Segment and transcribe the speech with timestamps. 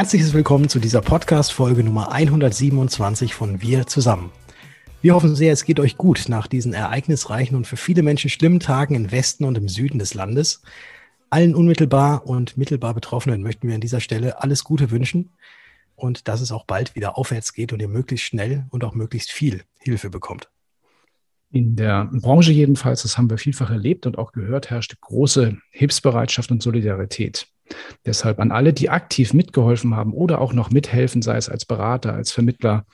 [0.00, 4.32] Herzliches Willkommen zu dieser Podcast-Folge Nummer 127 von Wir zusammen.
[5.02, 8.60] Wir hoffen sehr, es geht euch gut nach diesen ereignisreichen und für viele Menschen schlimmen
[8.60, 10.62] Tagen im Westen und im Süden des Landes.
[11.28, 15.32] Allen unmittelbar und mittelbar Betroffenen möchten wir an dieser Stelle alles Gute wünschen
[15.96, 19.30] und dass es auch bald wieder aufwärts geht und ihr möglichst schnell und auch möglichst
[19.30, 20.48] viel Hilfe bekommt.
[21.50, 26.50] In der Branche jedenfalls, das haben wir vielfach erlebt und auch gehört, herrscht große Hilfsbereitschaft
[26.50, 27.48] und Solidarität.
[28.06, 32.14] Deshalb an alle, die aktiv mitgeholfen haben oder auch noch mithelfen, sei es als Berater,
[32.14, 32.84] als Vermittler,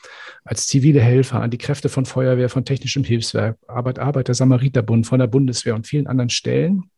[0.45, 5.19] als zivile Helfer, an die Kräfte von Feuerwehr, von technischem Hilfswerk, Arbeit, Arbeiter, Samariterbund, von
[5.19, 6.91] der Bundeswehr und vielen anderen Stellen.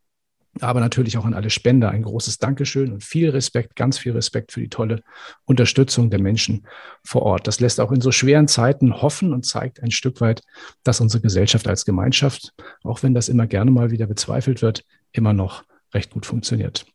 [0.61, 4.51] Aber natürlich auch an alle Spender ein großes Dankeschön und viel Respekt, ganz viel Respekt
[4.51, 5.03] für die tolle
[5.45, 6.67] Unterstützung der Menschen
[7.05, 7.47] vor Ort.
[7.47, 10.43] Das lässt auch in so schweren Zeiten hoffen und zeigt ein Stück weit,
[10.83, 15.33] dass unsere Gesellschaft als Gemeinschaft, auch wenn das immer gerne mal wieder bezweifelt wird, immer
[15.33, 16.87] noch recht gut funktioniert.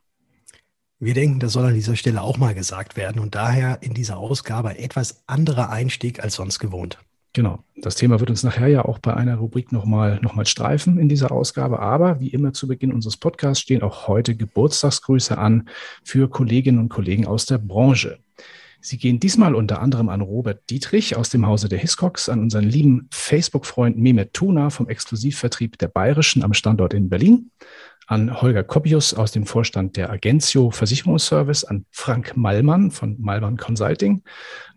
[1.04, 4.18] Wir denken, das soll an dieser Stelle auch mal gesagt werden und daher in dieser
[4.18, 6.98] Ausgabe ein etwas anderer Einstieg als sonst gewohnt.
[7.34, 7.62] Genau.
[7.76, 11.09] Das Thema wird uns nachher ja auch bei einer Rubrik nochmal noch mal streifen in
[11.09, 11.80] dieser Ausgabe.
[11.80, 15.68] Aber wie immer zu Beginn unseres Podcasts stehen auch heute Geburtstagsgrüße an
[16.06, 18.20] für Kolleginnen und Kollegen aus der Branche.
[18.80, 22.66] Sie gehen diesmal unter anderem an Robert Dietrich aus dem Hause der Hiscox, an unseren
[22.66, 27.50] lieben Facebook-Freund Mehmet Tuna vom Exklusivvertrieb der Bayerischen am Standort in Berlin,
[28.08, 34.23] an Holger Kopius aus dem Vorstand der Agentio Versicherungsservice, an Frank Mallmann von Mallmann Consulting,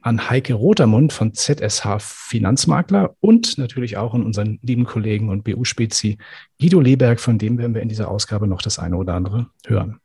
[0.00, 6.18] an Heike Rotermund von ZSH Finanzmakler und natürlich auch an unseren lieben Kollegen und BU-Spezi
[6.60, 10.00] Guido Leberg, von dem werden wir in dieser Ausgabe noch das eine oder andere hören.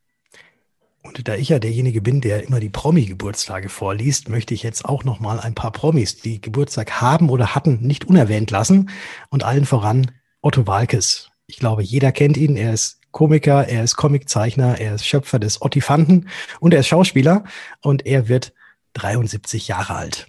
[1.04, 5.04] Und da ich ja derjenige bin, der immer die Promi-Geburtstage vorliest, möchte ich jetzt auch
[5.04, 8.90] noch mal ein paar Promis, die Geburtstag haben oder hatten, nicht unerwähnt lassen.
[9.30, 10.12] Und allen voran
[10.42, 11.30] Otto Walkes.
[11.48, 12.56] Ich glaube, jeder kennt ihn.
[12.56, 16.30] Er ist Komiker, er ist Comiczeichner, er ist Schöpfer des Ottifanten
[16.60, 17.44] und er ist Schauspieler
[17.82, 18.54] und er wird
[18.94, 20.28] 73 Jahre alt.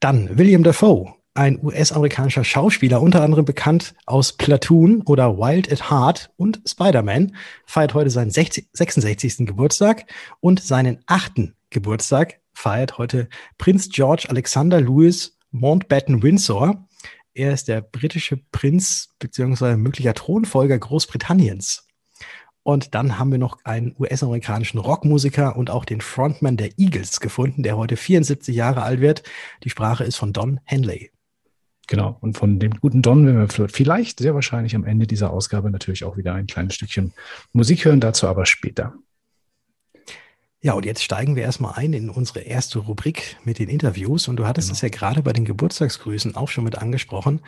[0.00, 6.30] Dann William Dafoe, ein US-amerikanischer Schauspieler, unter anderem bekannt aus Platoon oder Wild at Heart
[6.36, 7.34] und Spider-Man,
[7.64, 9.46] feiert heute seinen 60, 66.
[9.46, 10.04] Geburtstag
[10.40, 16.86] und seinen achten Geburtstag feiert heute Prinz George Alexander Louis Mountbatten Windsor.
[17.34, 19.76] Er ist der britische Prinz bzw.
[19.76, 21.86] möglicher Thronfolger Großbritanniens.
[22.62, 27.62] Und dann haben wir noch einen US-amerikanischen Rockmusiker und auch den Frontman der Eagles gefunden,
[27.62, 29.22] der heute 74 Jahre alt wird.
[29.64, 31.10] Die Sprache ist von Don Henley.
[31.88, 32.16] Genau.
[32.20, 36.04] Und von dem guten Don werden wir vielleicht sehr wahrscheinlich am Ende dieser Ausgabe natürlich
[36.04, 37.12] auch wieder ein kleines Stückchen
[37.52, 38.94] Musik hören, dazu aber später.
[40.64, 44.28] Ja, und jetzt steigen wir erstmal ein in unsere erste Rubrik mit den Interviews.
[44.28, 44.76] Und du hattest genau.
[44.76, 47.40] es ja gerade bei den Geburtstagsgrüßen auch schon mit angesprochen.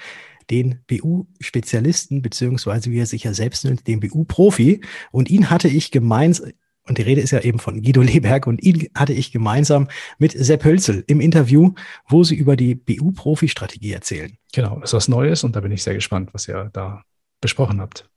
[0.50, 4.80] Den BU-Spezialisten, beziehungsweise wie er sich ja selbst nennt, den BU-Profi.
[5.12, 6.50] Und ihn hatte ich gemeinsam,
[6.88, 9.88] und die Rede ist ja eben von Guido Leberg, und ihn hatte ich gemeinsam
[10.18, 11.72] mit Sepp Hölzel im Interview,
[12.08, 14.36] wo sie über die BU-Profi-Strategie erzählen.
[14.52, 17.04] Genau, das ist was Neues und da bin ich sehr gespannt, was ihr da
[17.40, 18.10] besprochen habt.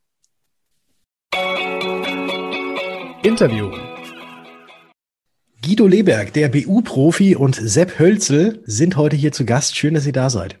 [3.22, 3.70] Interview.
[5.60, 9.76] Guido Leberg, der BU-Profi und Sepp Hölzel sind heute hier zu Gast.
[9.76, 10.56] Schön, dass ihr da seid.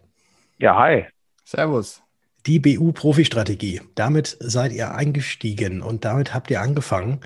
[0.58, 1.06] Ja, hi.
[1.44, 2.02] Servus.
[2.46, 3.80] Die BU-Profi-Strategie.
[3.94, 7.20] Damit seid ihr eingestiegen und damit habt ihr angefangen.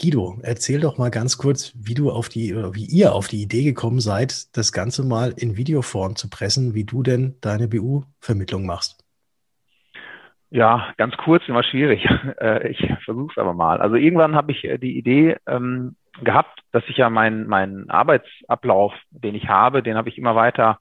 [0.00, 3.64] Guido, erzähl doch mal ganz kurz, wie du auf die, wie ihr auf die Idee
[3.64, 9.04] gekommen seid, das Ganze mal in Videoform zu pressen, wie du denn deine BU-Vermittlung machst.
[10.50, 12.08] Ja, ganz kurz, immer schwierig.
[12.40, 13.80] Äh, ich versuche es aber mal.
[13.80, 18.92] Also irgendwann habe ich äh, die Idee ähm, gehabt, dass ich ja meinen meinen Arbeitsablauf,
[19.10, 20.78] den ich habe, den habe ich immer weiter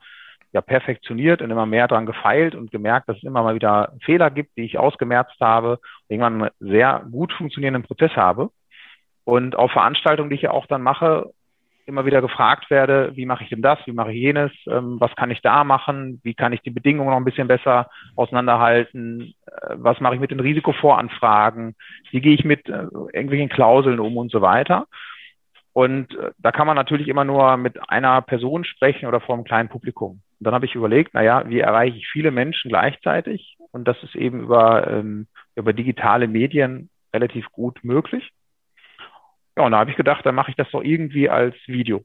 [0.54, 4.30] ja perfektioniert und immer mehr dran gefeilt und gemerkt, dass es immer mal wieder Fehler
[4.30, 5.80] gibt, die ich ausgemerzt habe,
[6.10, 8.50] irgendwann einen sehr gut funktionierenden Prozess habe.
[9.24, 11.32] Und auf Veranstaltungen, die ich ja auch dann mache,
[11.86, 15.16] immer wieder gefragt werde, wie mache ich denn das, wie mache ich jenes, ähm, was
[15.16, 19.76] kann ich da machen, wie kann ich die Bedingungen noch ein bisschen besser auseinanderhalten, äh,
[19.76, 21.76] was mache ich mit den Risikovoranfragen,
[22.12, 24.88] wie gehe ich mit äh, irgendwelchen Klauseln um und so weiter.
[25.74, 29.46] Und äh, da kann man natürlich immer nur mit einer Person sprechen oder vor einem
[29.46, 30.22] kleinen Publikum.
[30.40, 33.58] Und dann habe ich überlegt, naja, wie erreiche ich viele Menschen gleichzeitig?
[33.72, 38.32] Und das ist eben über, ähm, über digitale Medien relativ gut möglich.
[39.58, 42.04] Ja, und da habe ich gedacht, dann mache ich das doch irgendwie als Video.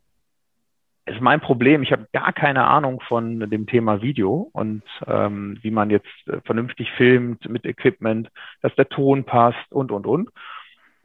[1.06, 1.84] Das ist mein Problem.
[1.84, 6.40] Ich habe gar keine Ahnung von dem Thema Video und ähm, wie man jetzt äh,
[6.44, 8.28] vernünftig filmt mit Equipment,
[8.60, 10.30] dass der Ton passt und, und, und.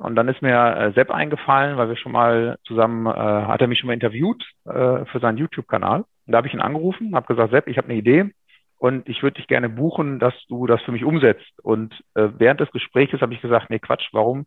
[0.01, 3.67] Und dann ist mir äh, Sepp eingefallen, weil wir schon mal zusammen, äh, hat er
[3.67, 5.99] mich schon mal interviewt äh, für seinen YouTube-Kanal.
[5.99, 8.31] Und da habe ich ihn angerufen, habe gesagt, Sepp, ich habe eine Idee
[8.77, 11.53] und ich würde dich gerne buchen, dass du das für mich umsetzt.
[11.61, 14.45] Und äh, während des Gesprächs habe ich gesagt, nee, Quatsch, warum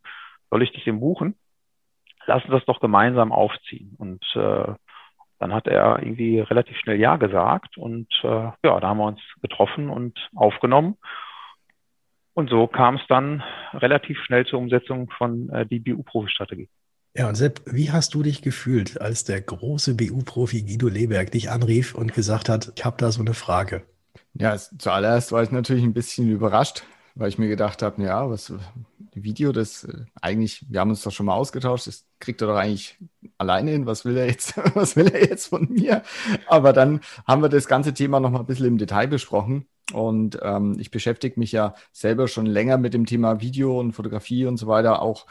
[0.50, 1.36] soll ich dich denn buchen?
[2.26, 3.94] lass uns das doch gemeinsam aufziehen.
[3.98, 4.74] Und äh,
[5.38, 9.20] dann hat er irgendwie relativ schnell Ja gesagt und äh, ja, da haben wir uns
[9.42, 10.96] getroffen und aufgenommen.
[12.34, 13.42] Und so kam es dann
[13.72, 16.68] relativ schnell zur Umsetzung von äh, die BU-Profi-Strategie.
[17.16, 21.48] Ja, und Sepp, wie hast du dich gefühlt, als der große BU-Profi Guido Leberg dich
[21.48, 23.84] anrief und gesagt hat, ich habe da so eine Frage?
[24.34, 26.82] Ja, zuallererst war ich natürlich ein bisschen überrascht,
[27.14, 28.52] weil ich mir gedacht habe, ja, was
[29.14, 32.56] Video, das äh, eigentlich, wir haben uns doch schon mal ausgetauscht, das kriegt er doch
[32.56, 32.98] eigentlich
[33.38, 36.02] alleine hin, was will er jetzt, was will er jetzt von mir?
[36.48, 40.38] Aber dann haben wir das ganze Thema noch mal ein bisschen im Detail besprochen und
[40.42, 44.56] ähm, ich beschäftige mich ja selber schon länger mit dem Thema Video und Fotografie und
[44.56, 45.26] so weiter, auch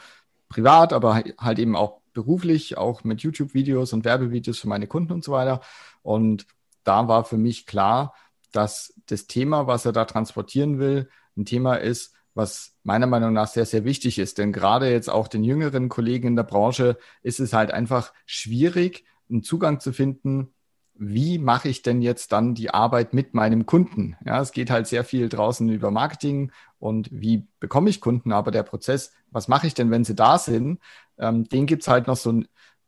[0.48, 5.24] privat, aber halt eben auch beruflich, auch mit YouTube-Videos und Werbevideos für meine Kunden und
[5.24, 5.60] so weiter.
[6.02, 6.46] Und
[6.84, 8.14] da war für mich klar,
[8.52, 13.48] dass das Thema, was er da transportieren will, ein Thema ist, was meiner Meinung nach
[13.48, 14.38] sehr, sehr wichtig ist.
[14.38, 19.04] Denn gerade jetzt auch den jüngeren Kollegen in der Branche ist es halt einfach schwierig,
[19.28, 20.53] einen Zugang zu finden,
[20.94, 24.16] wie mache ich denn jetzt dann die Arbeit mit meinem Kunden?
[24.24, 28.50] Ja, es geht halt sehr viel draußen über Marketing und wie bekomme ich Kunden, aber
[28.50, 30.80] der Prozess, was mache ich denn, wenn sie da sind,
[31.18, 32.42] ähm, den gibt's halt noch so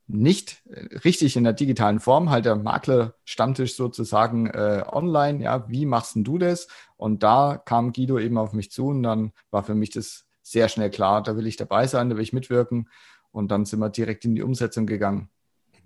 [0.07, 0.61] nicht
[1.03, 5.43] richtig in der digitalen Form, halt der Makler-Stammtisch sozusagen äh, online.
[5.43, 6.67] Ja, wie machst denn du das?
[6.95, 10.69] Und da kam Guido eben auf mich zu und dann war für mich das sehr
[10.69, 12.89] schnell klar, da will ich dabei sein, da will ich mitwirken.
[13.31, 15.29] Und dann sind wir direkt in die Umsetzung gegangen.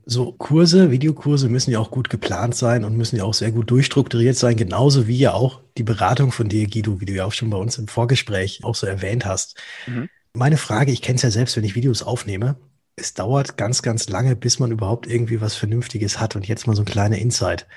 [0.05, 3.69] So Kurse, Videokurse müssen ja auch gut geplant sein und müssen ja auch sehr gut
[3.69, 7.33] durchstrukturiert sein, genauso wie ja auch die Beratung von dir, Guido, wie du ja auch
[7.33, 9.61] schon bei uns im Vorgespräch auch so erwähnt hast.
[9.87, 10.09] Mhm.
[10.33, 12.57] Meine Frage, ich kenne es ja selbst, wenn ich Videos aufnehme,
[12.95, 16.35] es dauert ganz, ganz lange, bis man überhaupt irgendwie was Vernünftiges hat.
[16.35, 17.67] Und jetzt mal so ein kleiner Insight.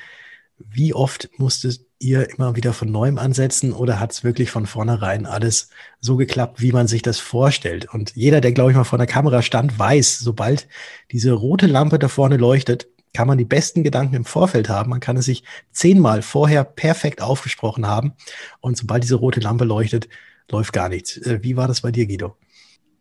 [0.58, 5.26] Wie oft musstet ihr immer wieder von neuem ansetzen oder hat es wirklich von vornherein
[5.26, 5.70] alles
[6.00, 7.92] so geklappt, wie man sich das vorstellt?
[7.92, 10.68] Und jeder, der, glaube ich, mal vor der Kamera stand, weiß, sobald
[11.10, 14.90] diese rote Lampe da vorne leuchtet, kann man die besten Gedanken im Vorfeld haben.
[14.90, 18.12] Man kann es sich zehnmal vorher perfekt aufgesprochen haben.
[18.60, 20.08] Und sobald diese rote Lampe leuchtet,
[20.50, 21.16] läuft gar nichts.
[21.18, 22.36] Äh, wie war das bei dir, Guido?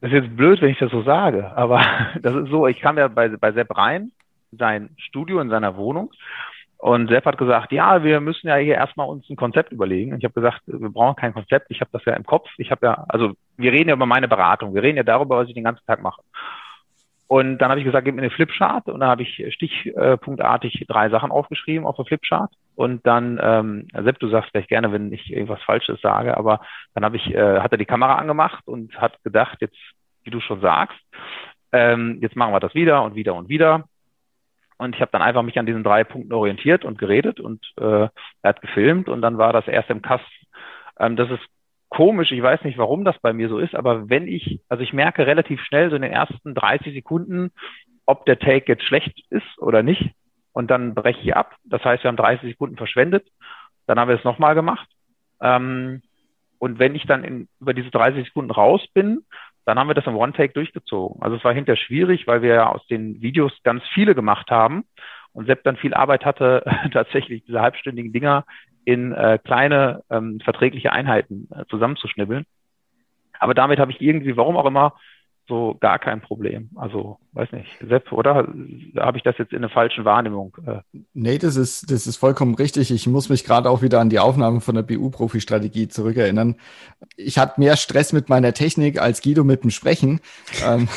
[0.02, 1.86] Das ist jetzt blöd, wenn ich das so sage, aber
[2.22, 4.12] das ist so, ich kam ja bei, bei Sepp rein,
[4.52, 6.12] sein Studio in seiner Wohnung
[6.84, 10.12] und Sepp hat gesagt, ja, wir müssen ja hier erstmal uns ein Konzept überlegen.
[10.12, 12.50] Und ich habe gesagt, wir brauchen kein Konzept, ich habe das ja im Kopf.
[12.58, 15.48] Ich habe ja, also wir reden ja über meine Beratung, wir reden ja darüber, was
[15.48, 16.22] ich den ganzen Tag mache.
[17.28, 21.08] Und dann habe ich gesagt, gib mir eine Flipchart und dann habe ich stichpunktartig drei
[21.08, 22.52] Sachen aufgeschrieben auf der Flipchart.
[22.76, 26.60] Und dann, ähm, Sepp, du sagst vielleicht gerne, wenn ich irgendwas Falsches sage, aber
[26.96, 29.80] dann habe ich, äh, hat er die Kamera angemacht und hat gedacht, jetzt,
[30.26, 31.00] wie du schon sagst,
[31.72, 33.86] ähm, jetzt machen wir das wieder und wieder und wieder.
[34.84, 37.84] Und ich habe dann einfach mich an diesen drei Punkten orientiert und geredet und äh,
[37.84, 38.12] er
[38.44, 40.28] hat gefilmt und dann war das erst im Kasten.
[41.00, 41.44] Ähm, das ist
[41.90, 44.94] komisch, ich weiß nicht, warum das bei mir so ist, aber wenn ich, also ich
[44.94, 47.52] merke relativ schnell so in den ersten 30 Sekunden,
[48.06, 50.12] ob der Take jetzt schlecht ist oder nicht.
[50.52, 51.56] Und dann breche ich ab.
[51.64, 53.28] Das heißt, wir haben 30 Sekunden verschwendet.
[53.88, 54.88] Dann haben wir es nochmal gemacht.
[55.42, 56.02] Ähm,
[56.60, 59.24] und wenn ich dann in, über diese 30 Sekunden raus bin,
[59.66, 61.22] dann haben wir das im One-Take durchgezogen.
[61.22, 64.84] Also es war hinterher schwierig, weil wir ja aus den Videos ganz viele gemacht haben
[65.32, 68.46] und Sepp dann viel Arbeit hatte, tatsächlich diese halbstündigen Dinger
[68.86, 72.46] in äh, kleine ähm, verträgliche Einheiten äh, zusammenzuschnibbeln.
[73.40, 74.96] Aber damit habe ich irgendwie, warum auch immer,
[75.48, 76.70] so gar kein Problem.
[76.76, 78.48] Also, weiß nicht, Sepp, oder?
[78.98, 80.56] Habe ich das jetzt in einer falschen Wahrnehmung?
[80.68, 80.80] Äh?
[81.14, 82.92] Nee, das ist, das ist vollkommen richtig.
[82.92, 86.56] Ich muss mich gerade auch wieder an die Aufnahme von der BU-Profi-Strategie zurückerinnern.
[87.18, 90.22] Ich hatte mehr Stress mit meiner Technik als Guido mit dem Sprechen,
[90.64, 90.88] ähm,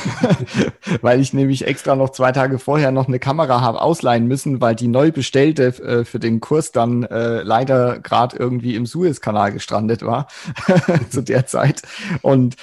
[1.00, 4.74] weil ich nämlich extra noch zwei Tage vorher noch eine Kamera habe ausleihen müssen, weil
[4.74, 10.04] die neu bestellte äh, für den Kurs dann äh, leider gerade irgendwie im Suezkanal gestrandet
[10.04, 10.26] war
[11.10, 11.82] zu der Zeit.
[12.20, 12.56] Und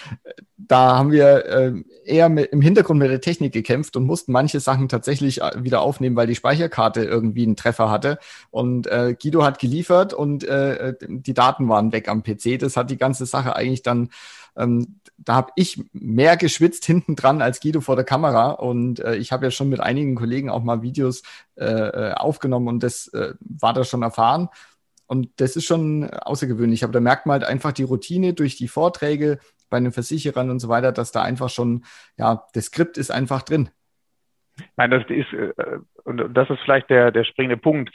[0.68, 1.74] da haben wir äh,
[2.06, 5.82] eher mit, im Hintergrund mit der Technik gekämpft und mussten manche Sachen tatsächlich äh, wieder
[5.82, 8.20] aufnehmen, weil die Speicherkarte irgendwie einen Treffer hatte.
[8.52, 12.60] Und äh, Guido hat geliefert und äh, die Daten waren weg am PC.
[12.60, 14.10] Das hat die ganze Sache eigentlich dann,
[14.58, 18.52] ähm, da habe ich mehr geschwitzt hinten dran als Guido vor der Kamera.
[18.52, 21.24] Und äh, ich habe ja schon mit einigen Kollegen auch mal Videos
[21.56, 24.50] äh, äh aufgenommen und das äh, war da schon erfahren.
[25.08, 26.84] Und das ist schon außergewöhnlich.
[26.84, 29.40] Aber da merkt man halt einfach die Routine durch die Vorträge,
[29.74, 31.84] bei den Versicherern und so weiter, dass da einfach schon,
[32.16, 33.70] ja, das Skript ist einfach drin.
[34.78, 37.92] Nein, das ist, äh, und das ist vielleicht der, der springende Punkt.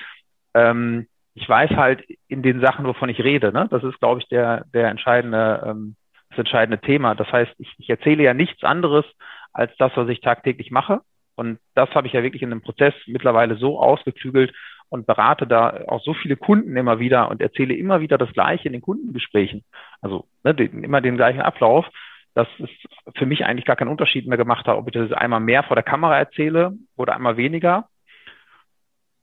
[0.55, 3.69] Ähm, ich weiß halt in den Sachen, wovon ich rede, ne?
[3.71, 5.95] das ist, glaube ich, der, der entscheidende, ähm,
[6.31, 7.15] das entscheidende Thema.
[7.15, 9.05] Das heißt, ich, ich erzähle ja nichts anderes
[9.53, 11.03] als das, was ich tagtäglich mache.
[11.39, 14.53] Und das habe ich ja wirklich in dem Prozess mittlerweile so ausgeklügelt,
[14.91, 18.69] und berate da auch so viele Kunden immer wieder und erzähle immer wieder das Gleiche
[18.69, 19.65] in den Kundengesprächen.
[20.01, 21.87] Also ne, den, immer den gleichen Ablauf,
[22.35, 22.71] dass es
[23.17, 25.77] für mich eigentlich gar keinen Unterschied mehr gemacht hat, ob ich das einmal mehr vor
[25.77, 27.89] der Kamera erzähle oder einmal weniger.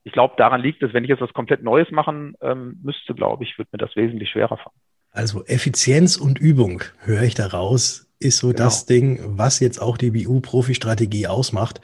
[0.04, 3.42] Ich glaube, daran liegt es, wenn ich jetzt was komplett Neues machen ähm, müsste, glaube
[3.42, 4.76] ich, würde mir das wesentlich schwerer fallen.
[5.16, 8.64] Also Effizienz und Übung, höre ich daraus, ist so genau.
[8.64, 11.80] das Ding, was jetzt auch die BU-Profi-Strategie ausmacht.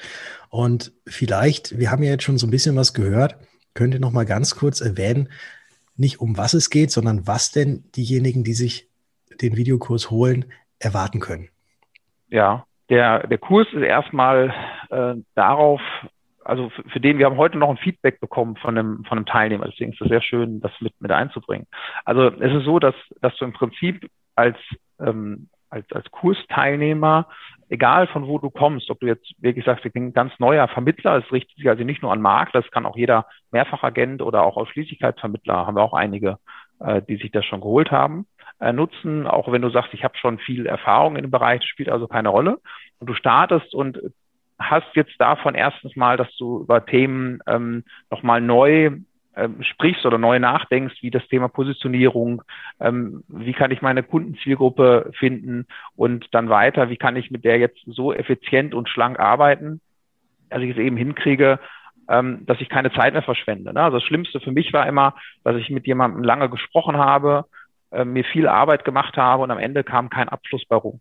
[0.51, 3.37] Und vielleicht, wir haben ja jetzt schon so ein bisschen was gehört,
[3.73, 5.31] könnt ihr noch mal ganz kurz erwähnen,
[5.97, 8.91] nicht um was es geht, sondern was denn diejenigen, die sich
[9.41, 10.45] den Videokurs holen,
[10.79, 11.49] erwarten können.
[12.29, 14.53] Ja, der, der Kurs ist erstmal
[14.91, 15.81] äh, darauf,
[16.45, 19.27] also für, für, den, wir haben heute noch ein Feedback bekommen von einem, von einem
[19.27, 21.67] Teilnehmer, deswegen ist es sehr schön, das mit, mit einzubringen.
[22.05, 24.57] Also es ist so, dass, dass du im Prinzip als,
[25.01, 27.29] ähm, als, als Kursteilnehmer,
[27.69, 30.69] egal von wo du kommst, ob du jetzt wirklich sagst, ich bin ein ganz neuer
[30.69, 34.43] Vermittler, es richtet sich also nicht nur an Markt, das kann auch jeder Mehrfachagent oder
[34.43, 36.39] auch Ausschließlichkeitsvermittler, haben wir auch einige,
[36.81, 38.27] äh, die sich das schon geholt haben,
[38.61, 41.89] äh, nutzen, auch wenn du sagst, ich habe schon viel Erfahrung in dem Bereich, spielt
[41.89, 42.59] also keine Rolle.
[42.99, 43.99] Und du startest und
[44.62, 48.90] hast jetzt davon erstens mal, dass du über Themen ähm, nochmal neu
[49.35, 52.42] ähm, sprichst oder neu nachdenkst, wie das Thema Positionierung,
[52.81, 55.66] ähm, wie kann ich meine Kundenzielgruppe finden
[55.97, 59.81] und dann weiter, wie kann ich mit der jetzt so effizient und schlank arbeiten,
[60.50, 61.59] dass ich es eben hinkriege,
[62.09, 63.73] ähm, dass ich keine Zeit mehr verschwende.
[63.73, 63.83] Ne?
[63.83, 65.14] Also das Schlimmste für mich war immer,
[65.45, 67.47] dass ich mit jemandem lange gesprochen habe,
[67.90, 71.00] äh, mir viel Arbeit gemacht habe und am Ende kam kein Abschluss bei rum.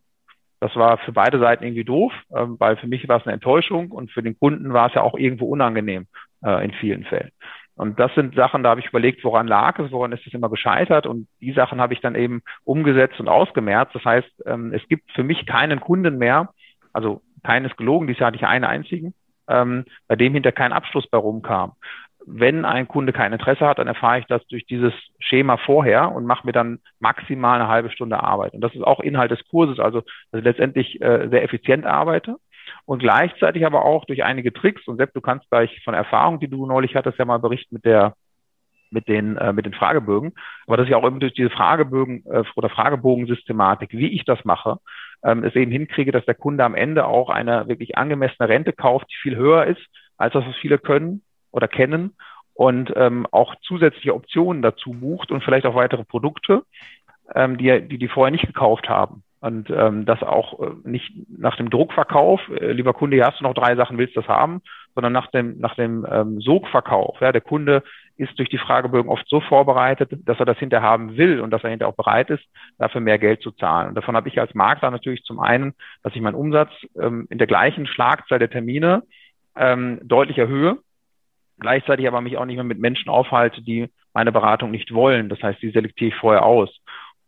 [0.62, 3.92] Das war für beide Seiten irgendwie doof, äh, weil für mich war es eine Enttäuschung
[3.92, 6.08] und für den Kunden war es ja auch irgendwo unangenehm
[6.44, 7.32] äh, in vielen Fällen.
[7.76, 10.50] Und das sind Sachen, da habe ich überlegt, woran lag es, woran ist es immer
[10.50, 11.08] gescheitert.
[11.08, 13.96] Und die Sachen habe ich dann eben umgesetzt und ausgemerzt.
[13.96, 16.50] Das heißt, ähm, es gibt für mich keinen Kunden mehr,
[16.94, 19.16] also keines gelogen, Jahr hatte ich einen einzigen,
[19.48, 21.74] ähm, bei dem hinter kein Abschluss bei rumkam.
[22.26, 26.26] Wenn ein Kunde kein Interesse hat, dann erfahre ich das durch dieses Schema vorher und
[26.26, 28.54] mache mir dann maximal eine halbe Stunde Arbeit.
[28.54, 30.02] Und das ist auch Inhalt des Kurses, also
[30.32, 32.38] dass ich letztendlich äh, sehr effizient arbeite
[32.86, 34.88] und gleichzeitig aber auch durch einige Tricks.
[34.88, 37.86] Und Sepp, du kannst gleich von Erfahrung, die du neulich hattest, ja mal berichten mit
[37.86, 38.16] der
[38.94, 40.34] mit den äh, mit den Fragebögen.
[40.68, 44.44] Aber das ist ja auch eben durch diese Fragebögen äh, oder Fragebogensystematik, wie ich das
[44.44, 44.78] mache,
[45.24, 49.08] ähm, es eben hinkriege, dass der Kunde am Ende auch eine wirklich angemessene Rente kauft,
[49.10, 49.82] die viel höher ist,
[50.18, 52.16] als das, was viele können oder kennen
[52.54, 56.64] und ähm, auch zusätzliche Optionen dazu bucht und vielleicht auch weitere Produkte,
[57.34, 59.24] ähm, die, die die vorher nicht gekauft haben.
[59.40, 63.44] Und ähm, das auch äh, nicht nach dem Druckverkauf, äh, lieber Kunde, hier hast du
[63.44, 64.62] noch drei Sachen, willst du das haben,
[64.94, 67.20] sondern nach dem, nach dem ähm, Sogverkauf.
[67.22, 67.82] Ja, der Kunde
[68.18, 71.64] ist durch die Fragebögen oft so vorbereitet, dass er das hinterher haben will und dass
[71.64, 72.44] er hinterher auch bereit ist,
[72.78, 73.90] dafür mehr Geld zu zahlen.
[73.90, 77.40] Und davon habe ich als Makler natürlich zum einen, dass ich meinen Umsatz ähm, in
[77.40, 79.02] der gleichen Schlagzahl der Termine
[79.56, 80.78] ähm, deutlich erhöhe,
[81.62, 85.30] gleichzeitig aber mich auch nicht mehr mit Menschen aufhalte, die meine Beratung nicht wollen.
[85.30, 86.70] Das heißt, die selektiere ich vorher aus.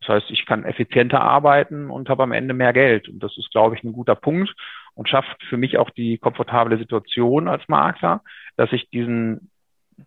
[0.01, 3.07] Das heißt, ich kann effizienter arbeiten und habe am Ende mehr Geld.
[3.07, 4.53] Und das ist, glaube ich, ein guter Punkt
[4.95, 8.21] und schafft für mich auch die komfortable Situation als Makler,
[8.57, 9.49] dass ich diesen,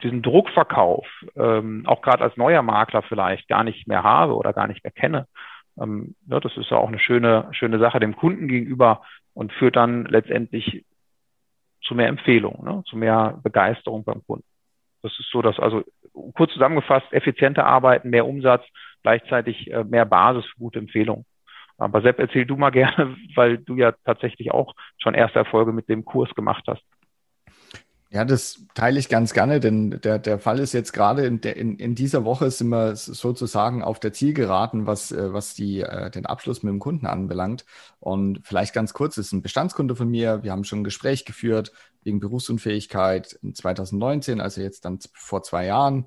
[0.02, 1.06] diesen Druckverkauf,
[1.36, 4.92] ähm, auch gerade als neuer Makler vielleicht gar nicht mehr habe oder gar nicht mehr
[4.92, 5.26] kenne.
[5.80, 9.02] Ähm, ja, das ist ja auch eine schöne, schöne Sache dem Kunden gegenüber
[9.34, 10.84] und führt dann letztendlich
[11.86, 14.44] zu mehr Empfehlungen, ne, zu mehr Begeisterung beim Kunden.
[15.02, 15.82] Das ist so, dass also
[16.34, 18.64] kurz zusammengefasst effizienter arbeiten, mehr Umsatz,
[19.02, 21.24] gleichzeitig äh, mehr Basis für gute Empfehlungen.
[21.78, 25.88] Aber Sepp, erzähl du mal gerne, weil du ja tatsächlich auch schon erste Erfolge mit
[25.88, 26.82] dem Kurs gemacht hast.
[28.10, 31.56] Ja, das teile ich ganz gerne, denn der, der Fall ist jetzt gerade in, der,
[31.56, 36.08] in, in dieser Woche sind wir sozusagen auf der Zielgeraden, was, äh, was die, äh,
[36.10, 37.64] den Abschluss mit dem Kunden anbelangt.
[37.98, 40.44] Und vielleicht ganz kurz, ist ein Bestandskunde von mir.
[40.44, 41.72] Wir haben schon ein Gespräch geführt
[42.04, 46.06] wegen Berufsunfähigkeit in 2019, also jetzt dann vor zwei Jahren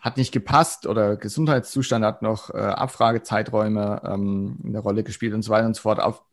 [0.00, 5.52] hat nicht gepasst oder Gesundheitszustand hat noch äh, Abfragezeiträume ähm, eine Rolle gespielt und so
[5.52, 6.00] weiter und so fort.
[6.00, 6.24] Auf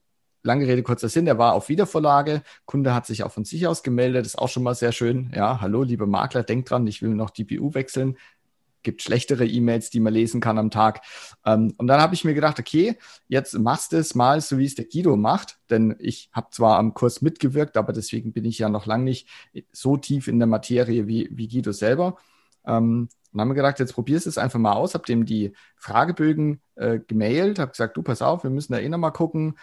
[0.43, 2.41] lange Rede, kurzer Sinn, der war auf Wiedervorlage.
[2.65, 5.31] Kunde hat sich auch von sich aus gemeldet, ist auch schon mal sehr schön.
[5.36, 8.17] Ja, hallo, liebe Makler, denkt dran, ich will noch DPU wechseln.
[8.81, 11.01] Gibt schlechtere E-Mails, die man lesen kann am Tag.
[11.46, 14.65] Ähm, und dann habe ich mir gedacht, okay, jetzt machst du es mal so, wie
[14.65, 15.60] es der Guido macht.
[15.69, 19.27] Denn ich habe zwar am Kurs mitgewirkt, aber deswegen bin ich ja noch lange nicht
[19.74, 22.17] so tief in der Materie wie, wie Guido selber.
[22.65, 25.53] Ähm, und haben wir gedacht, jetzt probierst du es einfach mal aus, hab dem die
[25.75, 29.58] Fragebögen äh, gemailt, hab gesagt, du pass auf, wir müssen da eh nochmal gucken.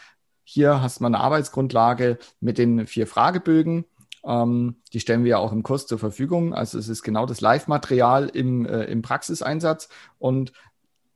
[0.49, 3.85] Hier hast mal eine Arbeitsgrundlage mit den vier Fragebögen.
[4.25, 6.55] Ähm, die stellen wir ja auch im Kurs zur Verfügung.
[6.55, 9.89] Also es ist genau das Live-Material im, äh, im Praxiseinsatz.
[10.21, 10.53] Und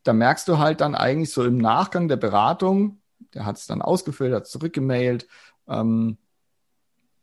[0.03, 2.99] da merkst du halt dann eigentlich so im Nachgang der Beratung,
[3.33, 5.29] der hat es dann ausgefüllt, hat es zurückgemailt,
[5.69, 6.19] ähm,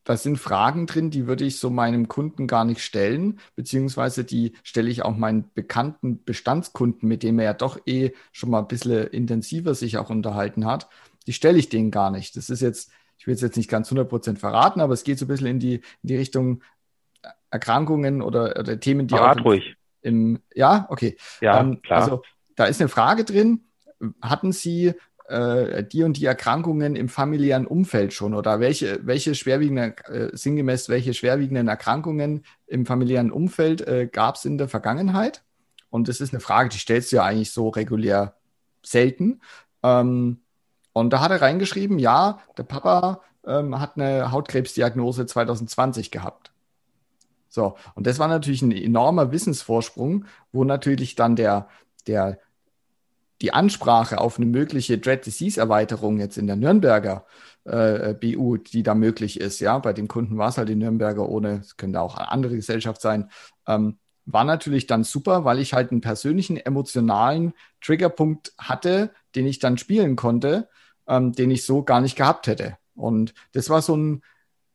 [0.05, 4.53] da sind Fragen drin, die würde ich so meinem Kunden gar nicht stellen, beziehungsweise die
[4.63, 8.69] stelle ich auch meinen bekannten Bestandskunden, mit dem er ja doch eh schon mal ein
[8.69, 10.87] bisschen intensiver sich auch unterhalten hat,
[11.27, 12.35] die stelle ich denen gar nicht.
[12.35, 15.25] Das ist jetzt, ich will es jetzt nicht ganz 100% verraten, aber es geht so
[15.25, 16.63] ein bisschen in die, in die Richtung
[17.51, 19.75] Erkrankungen oder, oder Themen, die Verrat auch ruhig.
[20.01, 21.17] Im, ja, okay.
[21.41, 22.01] Ja, ähm, klar.
[22.01, 22.21] Also
[22.55, 23.65] da ist eine Frage drin.
[24.21, 24.93] Hatten Sie
[25.27, 30.89] äh, die und die Erkrankungen im familiären Umfeld schon oder welche, welche schwerwiegenden, äh, sinngemäß,
[30.89, 35.43] welche schwerwiegenden Erkrankungen im familiären Umfeld äh, gab es in der Vergangenheit?
[35.89, 38.35] Und das ist eine Frage, die stellst du ja eigentlich so regulär
[38.83, 39.41] selten.
[39.83, 40.41] Ähm,
[40.99, 46.51] und da hat er reingeschrieben, ja, der Papa ähm, hat eine Hautkrebsdiagnose 2020 gehabt.
[47.49, 51.69] So, und das war natürlich ein enormer Wissensvorsprung, wo natürlich dann der,
[52.05, 52.39] der,
[53.41, 57.25] die Ansprache auf eine mögliche Dread Disease Erweiterung jetzt in der Nürnberger
[57.63, 61.27] äh, BU, die da möglich ist, ja, bei den Kunden war es halt die Nürnberger
[61.27, 63.29] ohne, es könnte auch eine andere Gesellschaft sein,
[63.67, 69.59] ähm, war natürlich dann super, weil ich halt einen persönlichen emotionalen Triggerpunkt hatte, den ich
[69.59, 70.67] dann spielen konnte,
[71.07, 72.77] ähm, den ich so gar nicht gehabt hätte.
[72.95, 74.21] Und das war so ein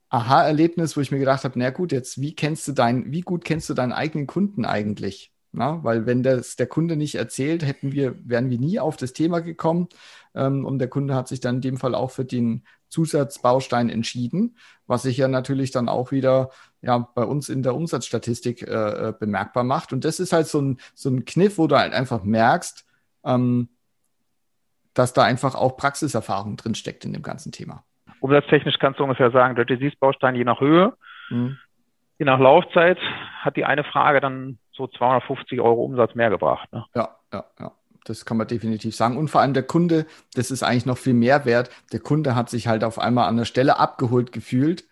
[0.08, 3.44] Aha-Erlebnis, wo ich mir gedacht habe, na gut, jetzt wie kennst du dein, wie gut
[3.44, 5.32] kennst du deinen eigenen Kunden eigentlich?
[5.54, 9.12] Na, weil wenn das der Kunde nicht erzählt, hätten wir, wären wir nie auf das
[9.12, 9.88] Thema gekommen.
[10.34, 14.56] Ähm, und der Kunde hat sich dann in dem Fall auch für den Zusatzbaustein entschieden,
[14.86, 16.50] was sich ja natürlich dann auch wieder
[16.82, 19.92] ja, bei uns in der Umsatzstatistik äh, äh, bemerkbar macht.
[19.92, 22.84] Und das ist halt so ein, so ein Kniff, wo du halt einfach merkst,
[23.24, 23.68] ähm,
[24.94, 27.84] dass da einfach auch Praxiserfahrung drinsteckt in dem ganzen Thema.
[28.20, 30.92] Umsatztechnisch kannst du ungefähr sagen, der Disease-Baustein je nach Höhe,
[31.30, 31.58] mhm.
[32.18, 32.98] je nach Laufzeit
[33.40, 36.72] hat die eine Frage dann so 250 Euro Umsatz mehr gebracht.
[36.72, 36.84] Ne?
[36.94, 37.72] Ja, ja, ja.
[38.04, 39.16] Das kann man definitiv sagen.
[39.16, 41.70] Und vor allem der Kunde, das ist eigentlich noch viel mehr wert.
[41.92, 44.84] Der Kunde hat sich halt auf einmal an der Stelle abgeholt gefühlt,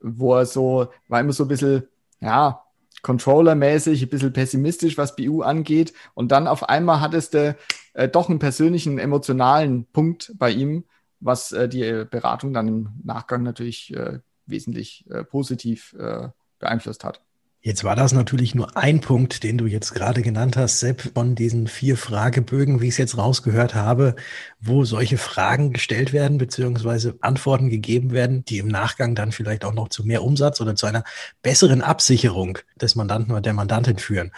[0.00, 1.88] wo er so, war immer so ein bisschen,
[2.20, 2.63] ja,
[3.04, 5.92] Controller-mäßig, ein bisschen pessimistisch, was BU angeht.
[6.14, 7.56] Und dann auf einmal hat es der,
[7.92, 10.84] äh, doch einen persönlichen, emotionalen Punkt bei ihm,
[11.20, 17.20] was äh, die Beratung dann im Nachgang natürlich äh, wesentlich äh, positiv äh, beeinflusst hat.
[17.66, 21.34] Jetzt war das natürlich nur ein Punkt, den du jetzt gerade genannt hast, Sepp, von
[21.34, 24.16] diesen vier Fragebögen, wie ich es jetzt rausgehört habe,
[24.60, 29.72] wo solche Fragen gestellt werden, beziehungsweise Antworten gegeben werden, die im Nachgang dann vielleicht auch
[29.72, 31.04] noch zu mehr Umsatz oder zu einer
[31.40, 34.32] besseren Absicherung des Mandanten oder der Mandantin führen.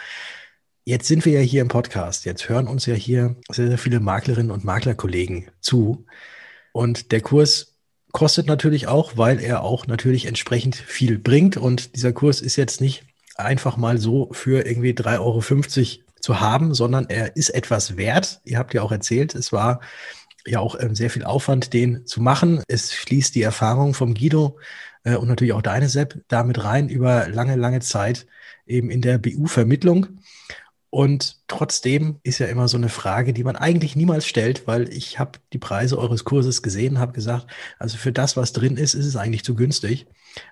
[0.84, 2.26] Jetzt sind wir ja hier im Podcast.
[2.26, 6.06] Jetzt hören uns ja hier sehr, sehr viele Maklerinnen und Maklerkollegen zu.
[6.70, 7.76] Und der Kurs
[8.12, 11.56] kostet natürlich auch, weil er auch natürlich entsprechend viel bringt.
[11.56, 13.05] Und dieser Kurs ist jetzt nicht
[13.38, 18.40] einfach mal so für irgendwie 3,50 Euro zu haben, sondern er ist etwas wert.
[18.44, 19.80] Ihr habt ja auch erzählt, es war
[20.46, 22.62] ja auch ähm, sehr viel Aufwand, den zu machen.
[22.68, 24.58] Es fließt die Erfahrung vom Guido
[25.04, 28.26] äh, und natürlich auch deine Sepp damit rein über lange, lange Zeit
[28.66, 30.18] eben in der BU-Vermittlung.
[30.90, 35.18] Und trotzdem ist ja immer so eine Frage, die man eigentlich niemals stellt, weil ich
[35.18, 39.04] habe die Preise eures Kurses gesehen, habe gesagt, also für das, was drin ist, ist
[39.04, 40.06] es eigentlich zu günstig.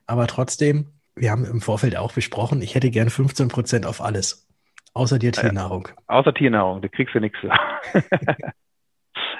[0.07, 4.49] Aber trotzdem wir haben im Vorfeld auch besprochen, ich hätte gern 15 Prozent auf alles.
[4.95, 5.89] Außer dir Tiernahrung.
[5.89, 7.39] Äh, außer Tiernahrung, da kriegst du nichts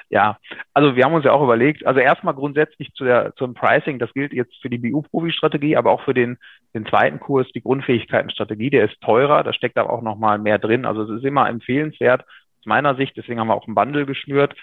[0.09, 0.37] ja,
[0.73, 4.13] also wir haben uns ja auch überlegt, also erstmal grundsätzlich zu der, zum Pricing, das
[4.13, 6.37] gilt jetzt für die BU-Profi-Strategie, aber auch für den,
[6.73, 10.85] den zweiten Kurs, die Grundfähigkeiten-Strategie, der ist teurer, da steckt aber auch nochmal mehr drin.
[10.85, 14.55] Also es ist immer empfehlenswert aus meiner Sicht, deswegen haben wir auch ein Bundle geschnürt,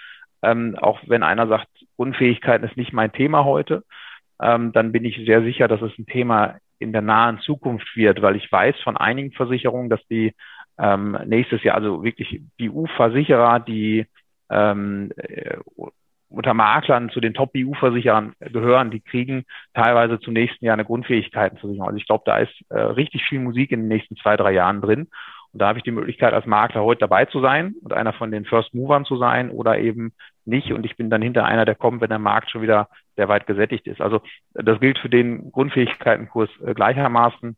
[0.42, 3.84] ähm, auch wenn einer sagt, Grundfähigkeiten ist nicht mein Thema heute,
[4.42, 8.22] ähm, dann bin ich sehr sicher, dass es ein Thema in der nahen Zukunft wird,
[8.22, 10.34] weil ich weiß von einigen Versicherungen, dass die
[10.78, 14.06] ähm, nächstes Jahr, also wirklich BU-Versicherer, die
[14.50, 15.56] ähm, äh,
[16.28, 21.86] unter Maklern zu den Top-BU-Versicherern gehören, die kriegen teilweise zum nächsten Jahr eine Grundfähigkeitenversicherung.
[21.86, 24.80] Also ich glaube, da ist äh, richtig viel Musik in den nächsten zwei, drei Jahren
[24.80, 25.08] drin.
[25.52, 28.30] Und da habe ich die Möglichkeit, als Makler heute dabei zu sein und einer von
[28.30, 30.12] den First Movern zu sein oder eben
[30.44, 30.72] nicht.
[30.72, 33.46] Und ich bin dann hinter einer, der kommt, wenn der Markt schon wieder sehr weit
[33.46, 34.00] gesättigt ist.
[34.00, 34.20] Also
[34.54, 37.56] das gilt für den Grundfähigkeitenkurs äh, gleichermaßen,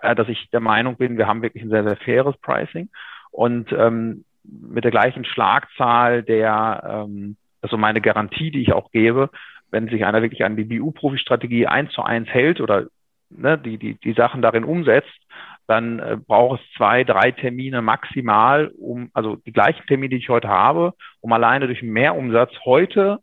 [0.00, 2.88] äh, dass ich der Meinung bin, wir haben wirklich ein sehr, sehr faires Pricing.
[3.30, 9.30] Und ähm, mit der gleichen Schlagzahl der, ähm, also meine Garantie, die ich auch gebe,
[9.70, 12.86] wenn sich einer wirklich an die BU-Profi-Strategie eins zu eins hält oder
[13.30, 15.18] ne, die, die, die Sachen darin umsetzt,
[15.66, 20.28] dann äh, braucht es zwei, drei Termine maximal, um, also die gleichen Termine, die ich
[20.28, 23.20] heute habe, um alleine durch Mehrumsatz heute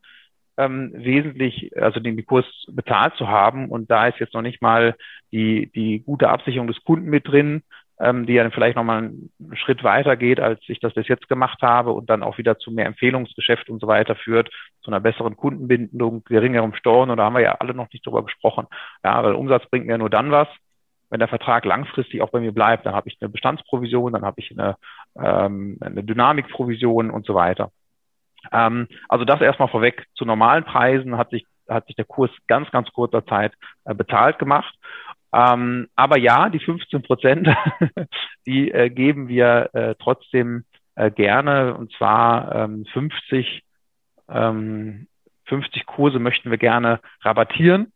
[0.58, 3.70] ähm, wesentlich, also den Kurs bezahlt zu haben.
[3.70, 4.96] Und da ist jetzt noch nicht mal
[5.32, 7.64] die, die gute Absicherung des Kunden mit drin,
[8.00, 11.62] ähm, die ja vielleicht nochmal einen Schritt weiter geht, als ich das bis jetzt gemacht
[11.62, 14.50] habe und dann auch wieder zu mehr Empfehlungsgeschäft und so weiter führt,
[14.82, 17.12] zu einer besseren Kundenbindung, geringerem Steuern.
[17.12, 18.68] Und da haben wir ja alle noch nicht drüber gesprochen.
[19.04, 20.48] Ja, weil Umsatz bringt mir nur dann was,
[21.12, 22.86] wenn der Vertrag langfristig auch bei mir bleibt.
[22.86, 24.78] Dann habe ich eine Bestandsprovision, dann habe ich eine,
[25.16, 27.72] ähm, eine Dynamikprovision und so weiter.
[28.52, 30.08] Ähm, also das erstmal vorweg.
[30.16, 33.54] Zu normalen Preisen hat sich hat sich der Kurs ganz, ganz kurzer Zeit
[33.86, 34.74] äh, bezahlt gemacht.
[35.34, 37.48] Ähm, aber ja, die 15 Prozent,
[38.46, 41.76] die äh, geben wir äh, trotzdem äh, gerne.
[41.76, 43.64] Und zwar ähm, 50,
[44.30, 45.08] ähm,
[45.46, 47.94] 50 Kurse möchten wir gerne rabattieren.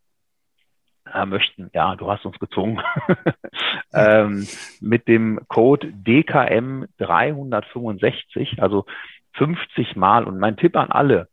[1.14, 2.82] Äh, möchten, ja, du hast uns gezwungen.
[3.94, 4.48] ähm,
[4.82, 8.86] mit dem Code DKM 365, also
[9.34, 10.26] 50 Mal.
[10.26, 11.30] Und mein Tipp an alle,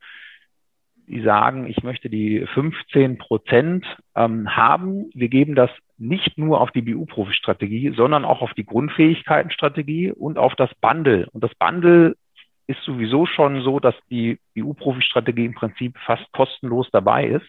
[1.06, 5.10] die sagen, ich möchte die 15 Prozent ähm, haben.
[5.14, 10.54] Wir geben das nicht nur auf die BU-Profi-Strategie, sondern auch auf die Grundfähigkeiten-Strategie und auf
[10.54, 11.28] das Bundle.
[11.32, 12.16] Und das Bundle
[12.66, 17.46] ist sowieso schon so, dass die BU-Profi-Strategie im Prinzip fast kostenlos dabei ist.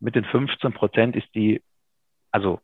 [0.00, 1.62] Mit den 15 Prozent ist die,
[2.30, 2.60] also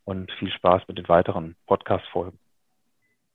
[0.05, 2.37] und viel Spaß mit den weiteren Podcast-Folgen.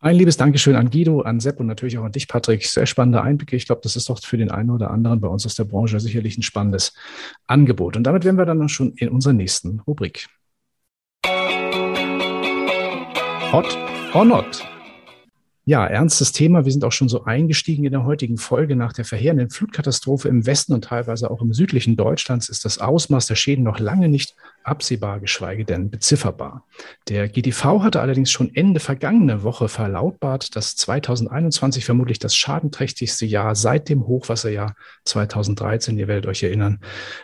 [0.05, 2.67] Ein liebes Dankeschön an Guido, an Sepp und natürlich auch an dich, Patrick.
[2.67, 3.55] Sehr spannende Einblicke.
[3.55, 6.01] Ich glaube, das ist doch für den einen oder anderen bei uns aus der Branche
[6.01, 6.93] sicherlich ein spannendes
[7.47, 7.97] Angebot.
[7.97, 10.27] Und damit wären wir dann schon in unserer nächsten Rubrik.
[13.53, 13.79] Hot
[14.13, 14.72] or not?
[15.65, 16.65] Ja, ernstes Thema.
[16.65, 18.75] Wir sind auch schon so eingestiegen in der heutigen Folge.
[18.75, 23.29] Nach der verheerenden Flutkatastrophe im Westen und teilweise auch im südlichen Deutschlands ist das Ausmaß
[23.29, 26.65] der Schäden noch lange nicht absehbar, geschweige denn bezifferbar.
[27.09, 33.55] Der GDV hatte allerdings schon Ende vergangene Woche verlautbart, dass 2021 vermutlich das schadenträchtigste Jahr
[33.55, 36.81] seit dem Hochwasserjahr 2013, ihr werdet euch erinnern,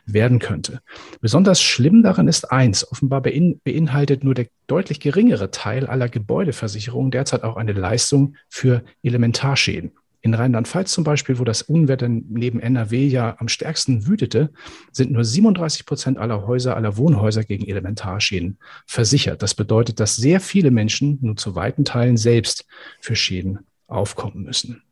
[0.07, 0.81] werden könnte.
[1.21, 7.43] Besonders schlimm daran ist eins, offenbar beinhaltet nur der deutlich geringere Teil aller Gebäudeversicherungen derzeit
[7.43, 9.93] auch eine Leistung für Elementarschäden.
[10.21, 14.51] In Rheinland-Pfalz zum Beispiel, wo das Unwetter neben NRW ja am stärksten wütete,
[14.91, 19.43] sind nur 37 Prozent aller Häuser, aller Wohnhäuser gegen Elementarschäden versichert.
[19.43, 22.67] Das bedeutet, dass sehr viele Menschen nur zu weiten Teilen selbst
[23.01, 24.83] für Schäden aufkommen müssen.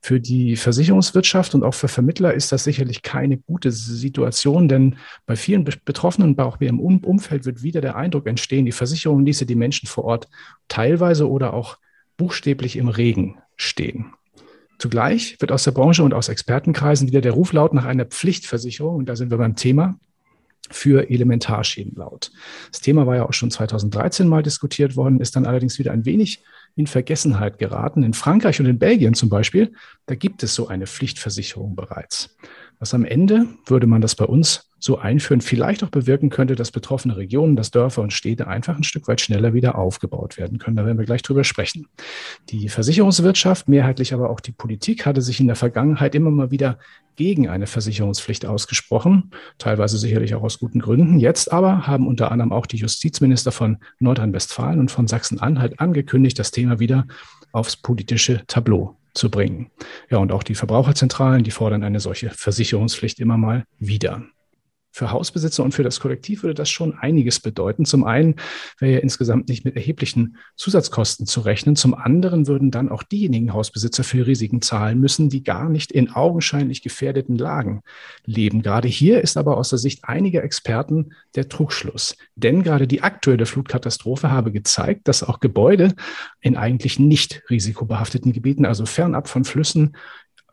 [0.00, 4.96] Für die Versicherungswirtschaft und auch für Vermittler ist das sicherlich keine gute Situation, denn
[5.26, 9.54] bei vielen Betroffenen, auch im Umfeld, wird wieder der Eindruck entstehen, die Versicherung ließe die
[9.54, 10.28] Menschen vor Ort
[10.68, 11.78] teilweise oder auch
[12.16, 14.12] buchstäblich im Regen stehen.
[14.78, 18.96] Zugleich wird aus der Branche und aus Expertenkreisen wieder der Ruf laut nach einer Pflichtversicherung,
[18.96, 19.98] und da sind wir beim Thema,
[20.70, 22.32] für Elementarschäden laut.
[22.70, 26.06] Das Thema war ja auch schon 2013 mal diskutiert worden, ist dann allerdings wieder ein
[26.06, 26.42] wenig
[26.74, 28.02] in Vergessenheit geraten.
[28.02, 29.72] In Frankreich und in Belgien zum Beispiel,
[30.06, 32.36] da gibt es so eine Pflichtversicherung bereits.
[32.78, 36.70] Was am Ende, würde man das bei uns so einführen, vielleicht auch bewirken könnte, dass
[36.70, 40.76] betroffene Regionen, dass Dörfer und Städte einfach ein Stück weit schneller wieder aufgebaut werden können.
[40.76, 41.86] Da werden wir gleich drüber sprechen.
[42.50, 46.78] Die Versicherungswirtschaft, mehrheitlich aber auch die Politik, hatte sich in der Vergangenheit immer mal wieder
[47.16, 51.18] gegen eine Versicherungspflicht ausgesprochen, teilweise sicherlich auch aus guten Gründen.
[51.18, 56.50] Jetzt aber haben unter anderem auch die Justizminister von Nordrhein-Westfalen und von Sachsen-Anhalt angekündigt, das
[56.50, 57.06] Thema wieder
[57.52, 59.70] aufs politische Tableau zu bringen.
[60.10, 64.22] Ja, und auch die Verbraucherzentralen, die fordern eine solche Versicherungspflicht immer mal wieder
[64.94, 67.84] für Hausbesitzer und für das Kollektiv würde das schon einiges bedeuten.
[67.84, 68.36] Zum einen
[68.78, 71.74] wäre ja insgesamt nicht mit erheblichen Zusatzkosten zu rechnen.
[71.74, 76.12] Zum anderen würden dann auch diejenigen Hausbesitzer für Risiken zahlen müssen, die gar nicht in
[76.12, 77.82] augenscheinlich gefährdeten Lagen
[78.24, 78.62] leben.
[78.62, 82.16] Gerade hier ist aber aus der Sicht einiger Experten der Trugschluss.
[82.36, 85.94] Denn gerade die aktuelle Flutkatastrophe habe gezeigt, dass auch Gebäude
[86.40, 89.96] in eigentlich nicht risikobehafteten Gebieten, also fernab von Flüssen,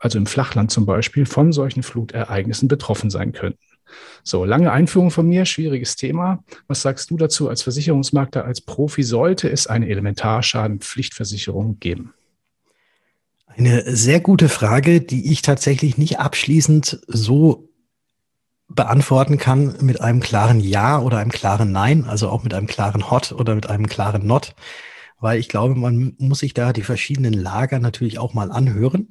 [0.00, 3.71] also im Flachland zum Beispiel, von solchen Flutereignissen betroffen sein könnten.
[4.22, 6.44] So, lange Einführung von mir, schwieriges Thema.
[6.68, 9.02] Was sagst du dazu als Versicherungsmakler, als Profi?
[9.02, 12.14] Sollte es eine Elementarschadenpflichtversicherung geben?
[13.46, 17.68] Eine sehr gute Frage, die ich tatsächlich nicht abschließend so
[18.68, 23.10] beantworten kann mit einem klaren Ja oder einem klaren Nein, also auch mit einem klaren
[23.10, 24.54] Hot oder mit einem klaren Not,
[25.20, 29.08] weil ich glaube, man muss sich da die verschiedenen Lager natürlich auch mal anhören.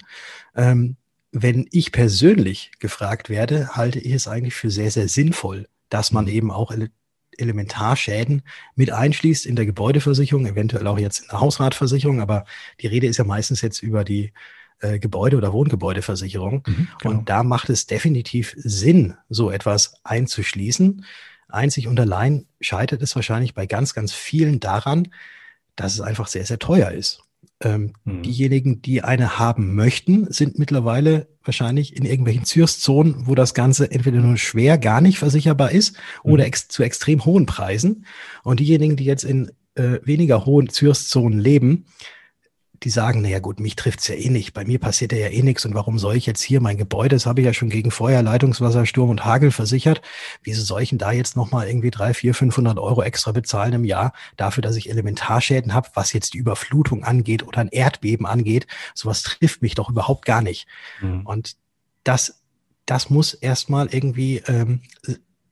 [0.55, 0.97] Ähm,
[1.31, 6.25] wenn ich persönlich gefragt werde, halte ich es eigentlich für sehr, sehr sinnvoll, dass man
[6.25, 6.31] mhm.
[6.31, 6.89] eben auch Ele
[7.37, 8.43] Elementarschäden
[8.75, 12.43] mit einschließt in der Gebäudeversicherung, eventuell auch jetzt in der Hausratversicherung, aber
[12.81, 14.33] die Rede ist ja meistens jetzt über die
[14.81, 16.63] äh, Gebäude- oder Wohngebäudeversicherung.
[16.67, 17.15] Mhm, genau.
[17.15, 21.05] Und da macht es definitiv Sinn, so etwas einzuschließen.
[21.47, 25.07] Einzig und allein scheitert es wahrscheinlich bei ganz, ganz vielen daran,
[25.75, 27.23] dass es einfach sehr, sehr teuer ist.
[27.61, 28.23] Ähm, mhm.
[28.23, 34.19] Diejenigen, die eine haben möchten, sind mittlerweile wahrscheinlich in irgendwelchen Zürszonen, wo das Ganze entweder
[34.19, 36.31] nur schwer gar nicht versicherbar ist mhm.
[36.31, 38.05] oder ex zu extrem hohen Preisen.
[38.43, 41.85] Und diejenigen, die jetzt in äh, weniger hohen Zürszonen leben,
[42.83, 45.65] die sagen, naja gut, mich trifft's ja eh nicht, bei mir passiert ja eh nichts
[45.65, 48.23] und warum soll ich jetzt hier mein Gebäude, das habe ich ja schon gegen Feuer,
[48.23, 50.01] Leitungswasser, Sturm und Hagel versichert,
[50.41, 53.85] wieso soll ich denn da jetzt nochmal irgendwie drei, vier, 500 Euro extra bezahlen im
[53.85, 58.65] Jahr dafür, dass ich Elementarschäden habe, was jetzt die Überflutung angeht oder ein Erdbeben angeht,
[58.95, 60.65] sowas trifft mich doch überhaupt gar nicht.
[61.01, 61.25] Mhm.
[61.25, 61.55] Und
[62.03, 62.41] das,
[62.87, 64.81] das muss erstmal irgendwie ähm,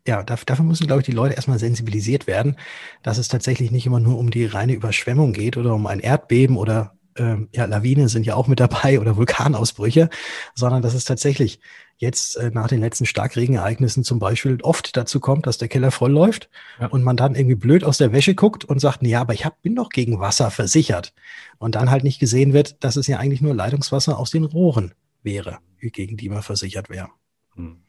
[0.07, 2.55] ja, dafür müssen, glaube ich, die Leute erstmal sensibilisiert werden,
[3.03, 6.57] dass es tatsächlich nicht immer nur um die reine Überschwemmung geht oder um ein Erdbeben
[6.57, 10.09] oder ähm, ja, Lawinen sind ja auch mit dabei oder Vulkanausbrüche,
[10.55, 11.59] sondern dass es tatsächlich
[11.97, 16.11] jetzt äh, nach den letzten Starkregenereignissen zum Beispiel oft dazu kommt, dass der Keller voll
[16.11, 16.87] läuft ja.
[16.87, 19.61] und man dann irgendwie blöd aus der Wäsche guckt und sagt, ja, aber ich hab,
[19.61, 21.13] bin doch gegen Wasser versichert.
[21.57, 24.93] Und dann halt nicht gesehen wird, dass es ja eigentlich nur Leitungswasser aus den Rohren
[25.23, 27.09] wäre, gegen die man versichert wäre.
[27.55, 27.81] Hm.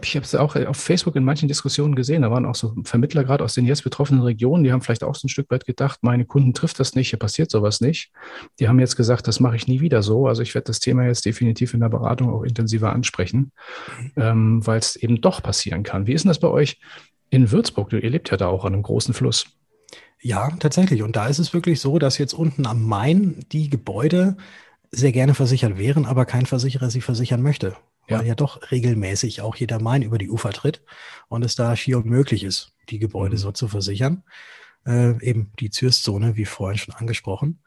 [0.00, 2.22] Ich habe es auch äh, auf Facebook in manchen Diskussionen gesehen.
[2.22, 5.14] Da waren auch so Vermittler gerade aus den jetzt betroffenen Regionen, die haben vielleicht auch
[5.14, 8.10] so ein Stück weit gedacht, meine Kunden trifft das nicht, hier passiert sowas nicht.
[8.58, 10.26] Die haben jetzt gesagt, das mache ich nie wieder so.
[10.26, 13.52] Also ich werde das Thema jetzt definitiv in der Beratung auch intensiver ansprechen,
[14.00, 14.12] mhm.
[14.16, 16.06] ähm, weil es eben doch passieren kann.
[16.06, 16.78] Wie ist denn das bei euch
[17.30, 17.92] in Würzburg?
[17.92, 19.46] Ihr lebt ja da auch an einem großen Fluss.
[20.20, 21.02] Ja, tatsächlich.
[21.02, 24.36] Und da ist es wirklich so, dass jetzt unten am Main die Gebäude
[24.90, 27.76] sehr gerne versichert wären, aber kein Versicherer sie versichern möchte
[28.08, 28.18] ja.
[28.18, 30.82] weil ja doch regelmäßig auch jeder Main über die Ufer tritt
[31.28, 33.40] und es da schier unmöglich ist, die Gebäude mhm.
[33.40, 34.22] so zu versichern.
[34.84, 37.60] Äh, eben die Zürszone, wie vorhin schon angesprochen.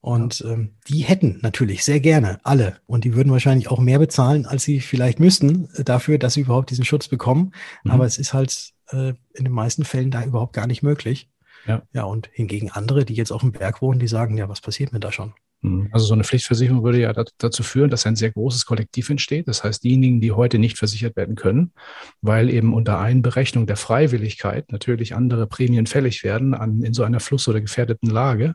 [0.00, 0.52] Und ja.
[0.52, 2.78] ähm, die hätten natürlich sehr gerne alle.
[2.86, 6.42] Und die würden wahrscheinlich auch mehr bezahlen, als sie vielleicht müssten, äh, dafür, dass sie
[6.42, 7.52] überhaupt diesen Schutz bekommen.
[7.84, 7.90] Mhm.
[7.90, 11.30] Aber es ist halt äh, in den meisten Fällen da überhaupt gar nicht möglich.
[11.66, 11.82] Ja.
[11.92, 14.92] ja, und hingegen andere, die jetzt auf dem Berg wohnen, die sagen, ja, was passiert
[14.92, 15.32] mir da schon?
[15.64, 15.88] Mhm.
[15.92, 19.48] Also so eine Pflichtversicherung würde ja dazu führen, dass ein sehr großes Kollektiv entsteht.
[19.48, 21.72] Das heißt, diejenigen, die heute nicht versichert werden können,
[22.20, 27.18] weil eben unter Einberechnung der Freiwilligkeit natürlich andere Prämien fällig werden an, in so einer
[27.18, 28.54] fluss- oder gefährdeten Lage,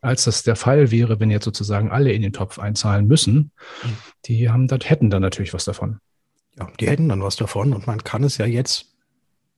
[0.00, 3.52] als das der Fall wäre, wenn jetzt sozusagen alle in den Topf einzahlen müssen.
[3.84, 3.96] Mhm.
[4.26, 6.00] Die haben, das hätten dann natürlich was davon.
[6.58, 8.86] Ja, die hätten dann was davon und man kann es ja jetzt,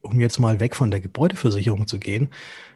[0.03, 2.29] um jetzt mal weg von der Gebäudeversicherung zu gehen,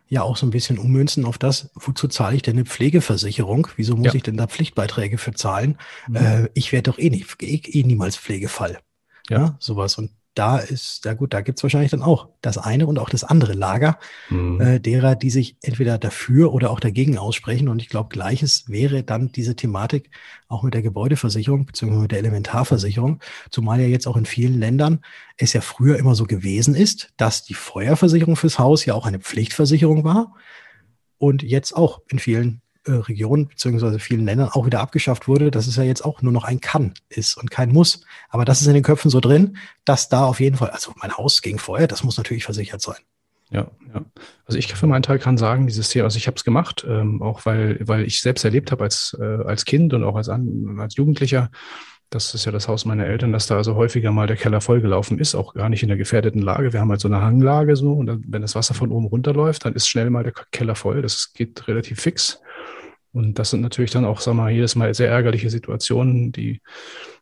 [0.09, 3.69] ja auch so ein bisschen ummünzen auf das, wozu zahle ich denn eine Pflegeversicherung?
[3.77, 4.15] Wieso muss ja.
[4.15, 5.79] ich denn da Pflichtbeiträge für zahlen?
[6.09, 6.17] Mhm.
[6.17, 8.79] Äh, ich werde doch eh, nicht, eh, eh niemals Pflegefall.
[9.29, 9.39] Ja.
[9.39, 9.57] ja.
[9.59, 9.99] sowas.
[9.99, 13.25] Und da ist, ja gut, da gibt's wahrscheinlich dann auch das eine und auch das
[13.25, 14.61] andere Lager mhm.
[14.61, 17.69] äh, derer, die sich entweder dafür oder auch dagegen aussprechen.
[17.69, 20.11] Und ich glaube, gleiches wäre dann diese Thematik
[20.49, 23.21] auch mit der Gebäudeversicherung beziehungsweise mit der Elementarversicherung,
[23.51, 25.01] zumal ja jetzt auch in vielen Ländern
[25.39, 29.21] es ja früher immer so gewesen ist, dass die Feuerversicherung fürs Haus ja auch eine
[29.21, 30.35] Pflichtversicherung war
[31.19, 35.67] und jetzt auch in vielen äh, Regionen beziehungsweise vielen Ländern auch wieder abgeschafft wurde, dass
[35.67, 38.01] es ja jetzt auch nur noch ein Kann ist und kein Muss.
[38.29, 41.17] Aber das ist in den Köpfen so drin, dass da auf jeden Fall, also mein
[41.17, 42.99] Haus ging vorher, das muss natürlich versichert sein.
[43.51, 44.05] Ja, ja.
[44.45, 47.23] Also ich für meinen Teil kann sagen, dieses Thema, also ich habe es gemacht, ähm,
[47.23, 50.97] auch weil, weil ich selbst erlebt habe als, äh, als Kind und auch als, als
[50.97, 51.51] Jugendlicher,
[52.11, 55.19] das ist ja das Haus meiner Eltern, dass da also häufiger mal der Keller vollgelaufen
[55.19, 56.73] ist, auch gar nicht in der gefährdeten Lage.
[56.73, 59.65] Wir haben halt so eine Hanglage so und dann, wenn das Wasser von oben runterläuft,
[59.65, 61.03] dann ist schnell mal der Keller voll.
[61.03, 62.41] Das geht relativ fix.
[63.17, 66.61] Und das sind natürlich dann auch, sagen wir mal, jedes Mal sehr ärgerliche Situationen, die,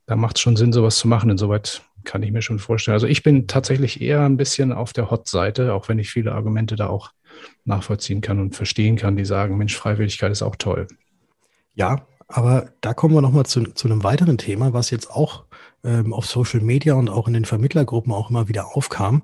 [0.07, 1.31] da macht es schon Sinn, sowas zu machen.
[1.31, 2.95] Insoweit kann ich mir schon vorstellen.
[2.95, 6.75] Also ich bin tatsächlich eher ein bisschen auf der Hot-Seite, auch wenn ich viele Argumente
[6.75, 7.13] da auch
[7.65, 10.89] nachvollziehen kann und verstehen kann, die sagen, Mensch, Freiwilligkeit ist auch toll.
[11.75, 15.45] Ja, aber da kommen wir nochmal zu, zu einem weiteren Thema, was jetzt auch
[15.85, 19.23] ähm, auf Social Media und auch in den Vermittlergruppen auch immer wieder aufkam,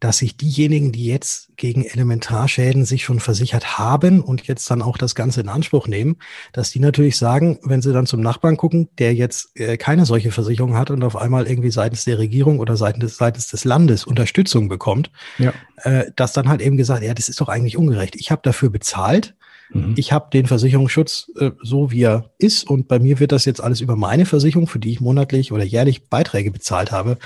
[0.00, 4.96] dass sich diejenigen, die jetzt gegen Elementarschäden sich schon versichert haben und jetzt dann auch
[4.96, 6.16] das Ganze in Anspruch nehmen,
[6.52, 10.30] dass die natürlich sagen, wenn sie dann zum Nachbarn gucken, der jetzt äh, keine solche
[10.30, 14.04] Versicherung hat und auf einmal irgendwie seitens der Regierung oder seitens des, seitens des Landes
[14.04, 15.52] Unterstützung bekommt, ja.
[15.82, 18.16] äh, dass dann halt eben gesagt, ja, das ist doch eigentlich ungerecht.
[18.16, 19.34] Ich habe dafür bezahlt,
[19.70, 19.94] Mhm.
[19.96, 23.62] Ich habe den Versicherungsschutz äh, so, wie er ist und bei mir wird das jetzt
[23.62, 27.18] alles über meine Versicherung, für die ich monatlich oder jährlich Beiträge bezahlt habe,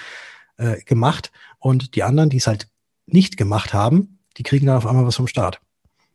[0.57, 1.31] äh, gemacht.
[1.63, 2.67] Und die anderen, die es halt
[3.07, 5.61] nicht gemacht haben, die kriegen dann auf einmal was vom Staat.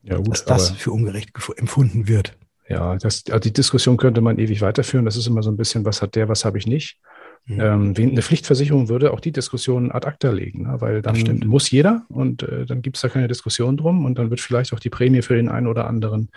[0.04, 2.38] Ja, gut, dass das für ungerecht empfunden wird.
[2.70, 5.06] Ja, das, also die Diskussion könnte man ewig weiterführen.
[5.06, 7.00] Das ist immer so ein bisschen, was hat der, was habe ich nicht.
[7.46, 7.62] Mhm.
[7.62, 10.82] Ähm, eine Pflichtversicherung würde auch die Diskussion ad acta legen, ne?
[10.82, 14.30] weil dann muss jeder und äh, dann gibt es da keine Diskussion drum und dann
[14.30, 16.30] wird vielleicht auch die Prämie für den einen oder anderen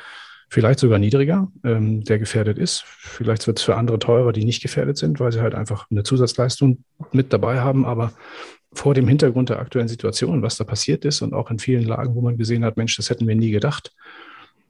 [0.48, 2.84] vielleicht sogar niedriger, ähm, der gefährdet ist.
[2.86, 6.02] Vielleicht wird es für andere teurer, die nicht gefährdet sind, weil sie halt einfach eine
[6.02, 7.84] Zusatzleistung mit dabei haben.
[7.84, 8.12] Aber
[8.72, 12.14] vor dem Hintergrund der aktuellen Situation, was da passiert ist und auch in vielen Lagen,
[12.14, 13.92] wo man gesehen hat, Mensch, das hätten wir nie gedacht,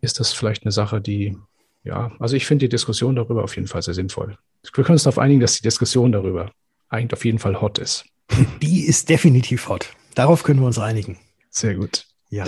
[0.01, 1.37] ist das vielleicht eine Sache, die
[1.83, 4.37] ja, also ich finde die Diskussion darüber auf jeden Fall sehr sinnvoll.
[4.75, 6.53] Wir können uns darauf einigen, dass die Diskussion darüber
[6.89, 8.05] eigentlich auf jeden Fall hot ist.
[8.63, 9.91] Die ist definitiv hot.
[10.15, 11.19] Darauf können wir uns einigen.
[11.51, 12.07] Sehr gut.
[12.29, 12.45] Ja.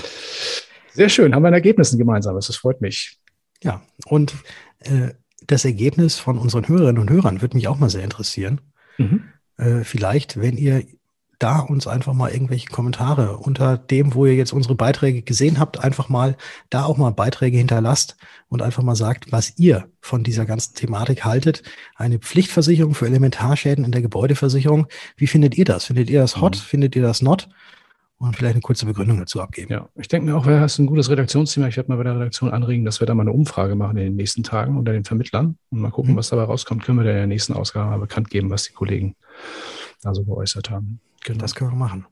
[0.93, 1.35] Sehr schön.
[1.35, 2.47] Haben wir ein Ergebnis ein gemeinsames.
[2.47, 3.19] Das freut mich.
[3.63, 4.35] Ja, und
[4.81, 5.11] äh,
[5.47, 8.61] das Ergebnis von unseren Hörerinnen und Hörern würde mich auch mal sehr interessieren.
[8.99, 9.25] Mhm.
[9.57, 10.85] Äh, vielleicht, wenn ihr
[11.43, 15.83] da uns einfach mal irgendwelche Kommentare unter dem, wo ihr jetzt unsere Beiträge gesehen habt,
[15.83, 16.37] einfach mal
[16.71, 18.17] da auch mal Beiträge hinterlasst
[18.49, 21.63] und einfach mal sagt, was ihr von dieser ganzen Thematik haltet.
[21.97, 24.87] Eine Pflichtversicherung für Elementarschäden in der Gebäudeversicherung.
[25.17, 25.87] Wie findet ihr das?
[25.87, 26.57] Findet ihr das hot?
[26.57, 26.61] Mhm.
[26.61, 27.49] Findet ihr das not?
[28.19, 29.73] Und vielleicht eine kurze Begründung dazu abgeben.
[29.73, 31.67] Ja, ich denke mir auch, das ist ein gutes Redaktionsthema.
[31.67, 34.05] Ich werde mal bei der Redaktion anregen, dass wir da mal eine Umfrage machen in
[34.05, 36.19] den nächsten Tagen unter den Vermittlern und mal gucken, mhm.
[36.19, 36.85] was dabei rauskommt.
[36.85, 39.17] Können wir in der nächsten Ausgabe mal bekannt geben, was die Kollegen
[40.03, 41.01] da so geäußert haben.
[41.25, 41.39] Genau.
[41.39, 42.07] Das können wir machen.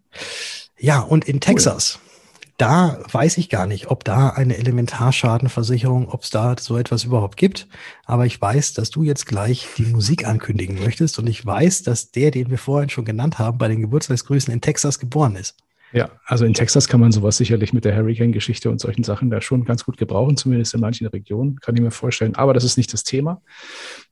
[0.79, 2.11] Ja, und in Texas, cool.
[2.59, 7.37] da weiß ich gar nicht, ob da eine Elementarschadenversicherung, ob es da so etwas überhaupt
[7.37, 7.69] gibt.
[8.05, 11.19] Aber ich weiß, dass du jetzt gleich die Musik ankündigen möchtest.
[11.19, 14.61] Und ich weiß, dass der, den wir vorhin schon genannt haben, bei den Geburtstagsgrüßen in
[14.61, 15.57] Texas geboren ist.
[15.93, 19.41] Ja, also in Texas kann man sowas sicherlich mit der Hurricane-Geschichte und solchen Sachen da
[19.41, 22.37] schon ganz gut gebrauchen, zumindest in manchen Regionen, kann ich mir vorstellen.
[22.37, 23.43] Aber das ist nicht das Thema.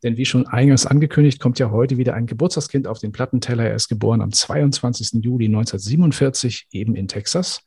[0.03, 3.65] Denn wie schon eingangs angekündigt, kommt ja heute wieder ein Geburtstagskind auf den Plattenteller.
[3.65, 5.25] Er ist geboren am 22.
[5.25, 7.63] Juli 1947, eben in Texas.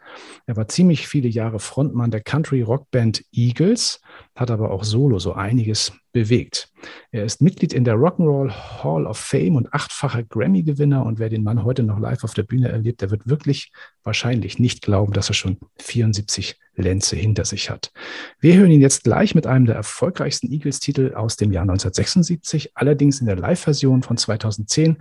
[0.45, 4.01] Er war ziemlich viele Jahre Frontmann der Country-Rock-Band Eagles,
[4.35, 6.69] hat aber auch solo so einiges bewegt.
[7.11, 11.05] Er ist Mitglied in der Rock'n'Roll Hall of Fame und achtfacher Grammy-Gewinner.
[11.05, 13.71] Und wer den Mann heute noch live auf der Bühne erlebt, der wird wirklich
[14.03, 17.91] wahrscheinlich nicht glauben, dass er schon 74 Lenze hinter sich hat.
[18.39, 23.19] Wir hören ihn jetzt gleich mit einem der erfolgreichsten Eagles-Titel aus dem Jahr 1976, allerdings
[23.19, 24.97] in der Live-Version von 2010.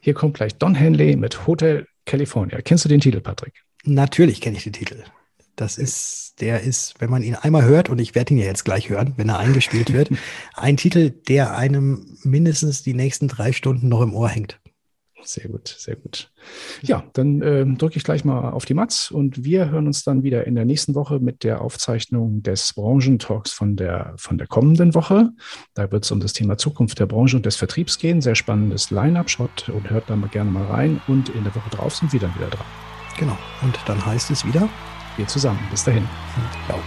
[0.00, 2.60] Hier kommt gleich Don Henley mit Hotel California.
[2.62, 3.62] Kennst du den Titel, Patrick?
[3.84, 5.04] Natürlich kenne ich den Titel.
[5.60, 8.64] Das ist, der ist, wenn man ihn einmal hört, und ich werde ihn ja jetzt
[8.64, 10.08] gleich hören, wenn er eingespielt wird,
[10.54, 14.58] ein Titel, der einem mindestens die nächsten drei Stunden noch im Ohr hängt.
[15.22, 16.32] Sehr gut, sehr gut.
[16.80, 20.22] Ja, dann äh, drücke ich gleich mal auf die Matz und wir hören uns dann
[20.22, 24.94] wieder in der nächsten Woche mit der Aufzeichnung des Branchentalks von der, von der kommenden
[24.94, 25.28] Woche.
[25.74, 28.22] Da wird es um das Thema Zukunft der Branche und des Vertriebs gehen.
[28.22, 29.28] Sehr spannendes Line-up.
[29.28, 32.20] Schaut und hört da mal gerne mal rein und in der Woche drauf sind wir
[32.20, 32.66] dann wieder dran.
[33.18, 33.36] Genau.
[33.60, 34.66] Und dann heißt es wieder,
[35.20, 35.60] wir zusammen.
[35.70, 36.08] Bis dahin.
[36.66, 36.80] Ciao.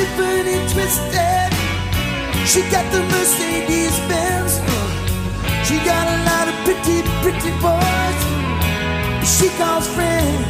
[0.00, 1.50] tipping and twisted.
[2.50, 4.52] She got the Mercedes Benz.
[5.66, 8.20] She got a lot of pretty, pretty boys.
[9.34, 10.46] She calls friends.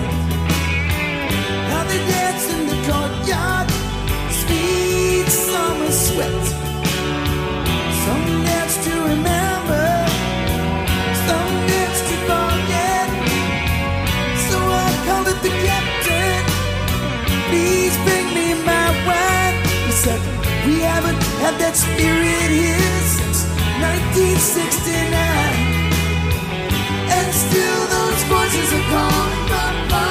[1.70, 3.68] How they dance in the courtyard.
[4.40, 6.59] Sweet summer sweat.
[21.00, 23.44] haven't had that spirit here since
[23.80, 25.08] 1969.
[27.16, 30.09] And still those voices are calling my mind.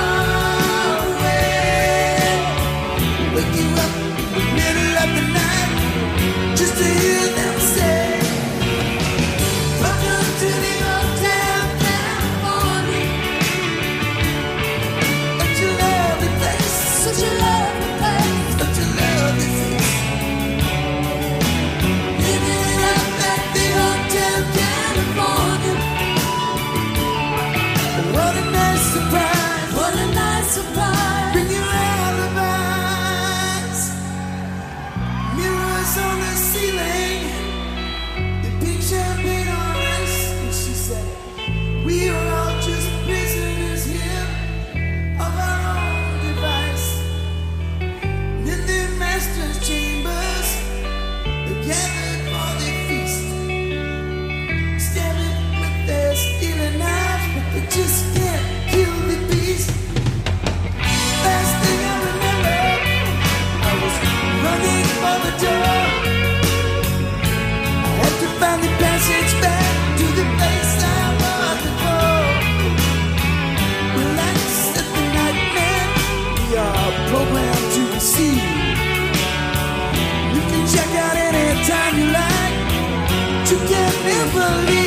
[84.10, 84.79] never.